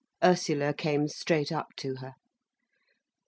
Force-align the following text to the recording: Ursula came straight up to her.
Ursula 0.23 0.73
came 0.73 1.07
straight 1.07 1.51
up 1.51 1.75
to 1.77 1.97
her. 1.97 2.15